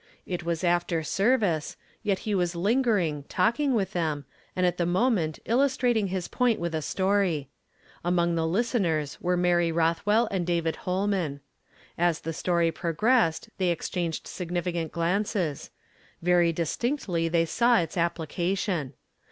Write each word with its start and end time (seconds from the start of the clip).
It 0.25 0.43
was 0.43 0.63
after 0.63 1.03
service; 1.03 1.77
yet 2.01 2.17
he 2.25 2.33
was 2.33 2.55
lingering, 2.55 3.21
talk 3.29 3.59
ing 3.59 3.75
with 3.75 3.93
them, 3.93 4.25
and 4.55 4.65
at 4.65 4.77
the 4.77 4.85
moment 4.87 5.37
illustrating 5.45 6.07
his 6.07 6.27
point 6.27 6.59
with 6.59 6.73
a 6.73 6.79
stoiy. 6.79 7.49
Among 8.03 8.33
the 8.33 8.47
listeners 8.47 9.19
were 9.21 9.37
Mary 9.37 9.71
Roth 9.71 10.03
well 10.03 10.27
and 10.31 10.43
David 10.47 10.75
Ilolman. 10.87 11.39
As 11.99 12.21
the 12.21 12.33
story 12.33 12.71
progressed 12.71 13.51
they 13.59 13.69
exchanged 13.69 14.25
significant 14.25 14.91
glances; 14.91 15.69
very 16.23 16.51
distinctly 16.51 17.27
they 17.27 17.45
saw 17.45 17.77
its 17.77 17.95
application. 17.95 18.93